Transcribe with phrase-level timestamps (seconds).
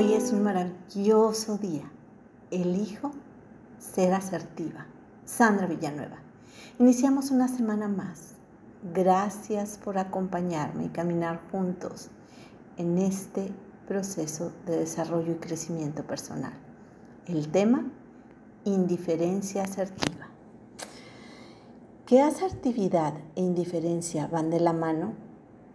[0.00, 1.90] Hoy es un maravilloso día.
[2.52, 3.10] Elijo
[3.80, 4.86] ser asertiva.
[5.24, 6.18] Sandra Villanueva.
[6.78, 8.36] Iniciamos una semana más.
[8.94, 12.10] Gracias por acompañarme y caminar juntos
[12.76, 13.52] en este
[13.88, 16.54] proceso de desarrollo y crecimiento personal.
[17.26, 17.90] El tema,
[18.64, 20.28] indiferencia asertiva.
[22.06, 25.14] ¿Qué asertividad e indiferencia van de la mano?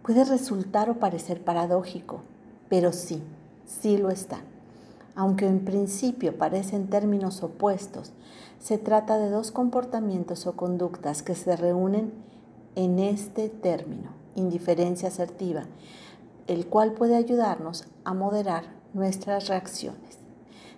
[0.02, 2.22] Puede resultar o parecer paradójico,
[2.70, 3.22] pero sí,
[3.66, 4.42] sí lo están.
[5.14, 8.12] Aunque en principio parecen términos opuestos,
[8.58, 12.12] se trata de dos comportamientos o conductas que se reúnen
[12.74, 15.64] en este término, indiferencia asertiva,
[16.46, 20.18] el cual puede ayudarnos a moderar nuestras reacciones.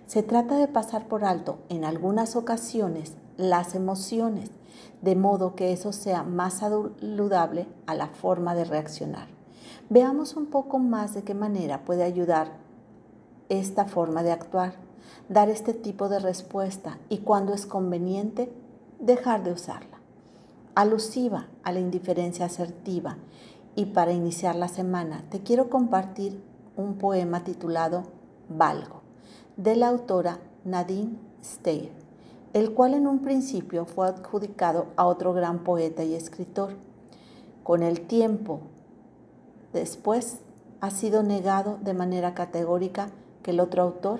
[0.05, 4.51] Se trata de pasar por alto en algunas ocasiones las emociones,
[5.01, 9.27] de modo que eso sea más saludable a la forma de reaccionar.
[9.89, 12.66] Veamos un poco más de qué manera puede ayudar
[13.49, 14.73] esta forma de actuar,
[15.29, 18.51] dar este tipo de respuesta y cuando es conveniente,
[18.99, 19.97] dejar de usarla.
[20.75, 23.17] Alusiva a la indiferencia asertiva
[23.75, 26.41] y para iniciar la semana te quiero compartir
[26.75, 28.03] un poema titulado
[28.49, 29.01] Valgo
[29.55, 31.91] de la autora Nadine Steyer,
[32.53, 36.75] el cual en un principio fue adjudicado a otro gran poeta y escritor.
[37.63, 38.61] Con el tiempo
[39.73, 40.39] después
[40.79, 43.09] ha sido negado de manera categórica
[43.47, 44.19] que el otro autor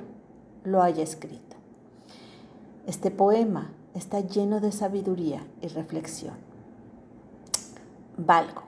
[0.64, 1.58] lo haya escrito.
[2.86, 6.36] Este poema está lleno de sabiduría y reflexión.
[8.16, 8.62] Valgo.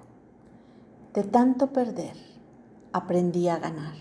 [1.13, 2.17] De tanto perder,
[2.91, 3.95] aprendí a ganar.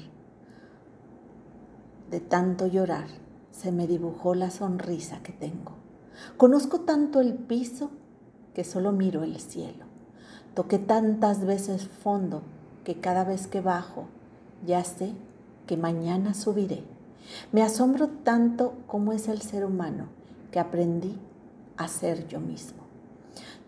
[2.11, 3.06] De tanto llorar,
[3.53, 5.75] se me dibujó la sonrisa que tengo.
[6.37, 7.93] Conozco tanto el piso
[8.53, 9.84] que solo miro el cielo.
[10.55, 12.43] Toqué tantas veces fondo
[12.83, 14.06] que cada vez que bajo,
[14.67, 15.15] ya sé
[15.69, 16.83] que mañana subiré.
[17.52, 20.06] Me asombro tanto como es el ser humano
[20.50, 21.16] que aprendí
[21.76, 22.78] a ser yo mismo.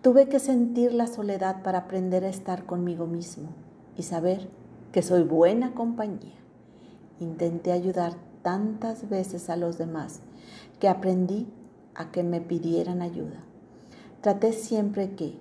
[0.02, 3.50] Tuve que sentir la soledad para aprender a estar conmigo mismo
[3.96, 4.48] y saber
[4.92, 6.38] que soy buena compañía.
[7.20, 10.20] Intenté ayudar tantas veces a los demás
[10.80, 11.46] que aprendí
[11.94, 13.44] a que me pidieran ayuda.
[14.22, 15.36] Traté siempre que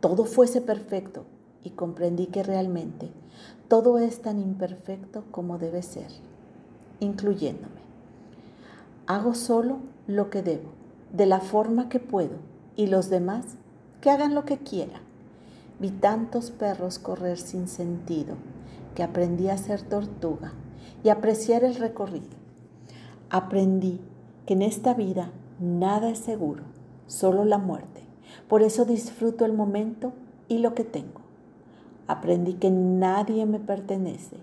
[0.00, 1.24] todo fuese perfecto
[1.64, 3.10] y comprendí que realmente
[3.68, 6.08] todo es tan imperfecto como debe ser,
[7.00, 7.82] incluyéndome.
[9.06, 10.70] Hago solo lo que debo,
[11.12, 12.36] de la forma que puedo,
[12.76, 13.44] y los demás
[14.00, 15.02] que hagan lo que quieran.
[15.80, 18.36] Vi tantos perros correr sin sentido
[18.94, 20.52] que aprendí a ser tortuga
[21.02, 22.36] y apreciar el recorrido.
[23.30, 24.00] Aprendí
[24.46, 25.30] que en esta vida
[25.60, 26.64] nada es seguro,
[27.06, 28.02] solo la muerte.
[28.48, 30.12] Por eso disfruto el momento
[30.48, 31.21] y lo que tengo.
[32.06, 34.36] Aprendí que nadie me pertenece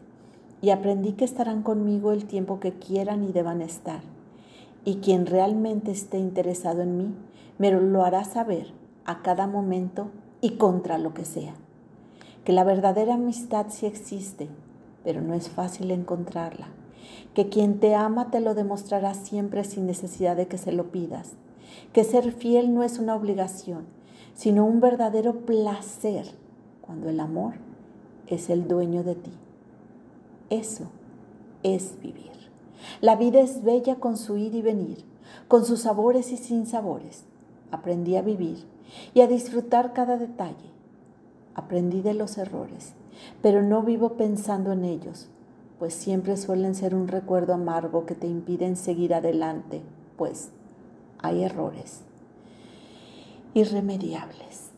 [0.62, 4.02] y aprendí que estarán conmigo el tiempo que quieran y deban estar.
[4.86, 7.16] Y quien realmente esté interesado en mí
[7.58, 8.68] me lo hará saber
[9.06, 10.10] a cada momento
[10.42, 11.54] y contra lo que sea.
[12.46, 14.48] Que la verdadera amistad sí existe,
[15.04, 16.68] pero no es fácil encontrarla.
[17.34, 21.34] Que quien te ama te lo demostrará siempre sin necesidad de que se lo pidas.
[21.94, 23.86] Que ser fiel no es una obligación,
[24.34, 26.26] sino un verdadero placer
[26.90, 27.54] cuando el amor
[28.26, 29.30] es el dueño de ti.
[30.50, 30.86] Eso
[31.62, 32.32] es vivir.
[33.00, 35.06] La vida es bella con su ir y venir,
[35.48, 37.26] con sus sabores y sin sabores.
[37.70, 38.66] Aprendí a vivir
[39.14, 40.72] y a disfrutar cada detalle.
[41.54, 42.94] Aprendí de los errores,
[43.44, 45.30] pero no vivo pensando en ellos,
[45.78, 49.84] pues siempre suelen ser un recuerdo amargo que te impiden seguir adelante,
[50.18, 50.50] pues
[51.20, 52.02] hay errores
[53.54, 54.69] irremediables.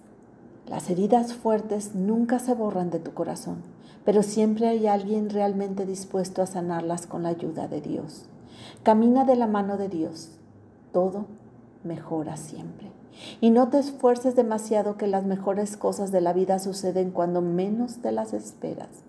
[0.72, 3.58] Las heridas fuertes nunca se borran de tu corazón,
[4.06, 8.24] pero siempre hay alguien realmente dispuesto a sanarlas con la ayuda de Dios.
[8.82, 10.30] Camina de la mano de Dios.
[10.94, 11.26] Todo
[11.84, 12.90] mejora siempre.
[13.42, 17.98] Y no te esfuerces demasiado que las mejores cosas de la vida suceden cuando menos
[17.98, 19.04] te las esperas.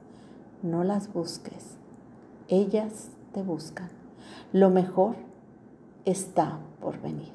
[0.65, 1.77] No las busques.
[2.49, 3.91] Ellas te buscan.
[4.53, 5.15] Lo mejor
[6.07, 7.31] está por venir.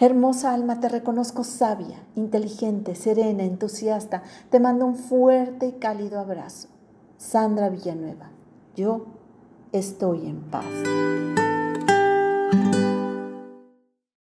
[0.00, 4.22] Hermosa alma, te reconozco sabia, inteligente, serena, entusiasta.
[4.50, 6.68] Te mando un fuerte y cálido abrazo.
[7.16, 8.30] Sandra Villanueva,
[8.76, 9.06] yo
[9.72, 10.64] estoy en paz.